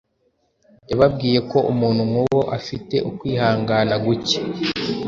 Yababwiye 0.89 1.39
ko 1.51 1.57
umuntu 1.71 2.01
nk’uwo 2.09 2.41
ufite 2.57 2.95
ukwihangana 3.09 3.95
guke 4.05 4.37